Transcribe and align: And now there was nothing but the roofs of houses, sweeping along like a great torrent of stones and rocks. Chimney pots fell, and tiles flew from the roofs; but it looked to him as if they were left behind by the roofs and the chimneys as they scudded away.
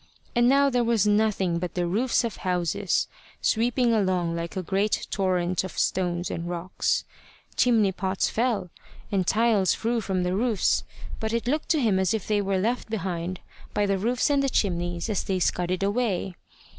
And 0.35 0.49
now 0.49 0.71
there 0.71 0.83
was 0.83 1.05
nothing 1.05 1.59
but 1.59 1.75
the 1.75 1.85
roofs 1.85 2.23
of 2.23 2.37
houses, 2.37 3.07
sweeping 3.39 3.93
along 3.93 4.35
like 4.35 4.57
a 4.57 4.63
great 4.63 5.05
torrent 5.11 5.63
of 5.63 5.77
stones 5.77 6.31
and 6.31 6.49
rocks. 6.49 7.03
Chimney 7.55 7.91
pots 7.91 8.27
fell, 8.27 8.71
and 9.11 9.27
tiles 9.27 9.75
flew 9.75 10.01
from 10.01 10.23
the 10.23 10.33
roofs; 10.35 10.83
but 11.19 11.33
it 11.33 11.45
looked 11.45 11.69
to 11.69 11.79
him 11.79 11.99
as 11.99 12.15
if 12.15 12.25
they 12.27 12.41
were 12.41 12.57
left 12.57 12.89
behind 12.89 13.41
by 13.75 13.85
the 13.85 13.99
roofs 13.99 14.31
and 14.31 14.41
the 14.41 14.49
chimneys 14.49 15.07
as 15.07 15.23
they 15.23 15.37
scudded 15.37 15.83
away. 15.83 16.33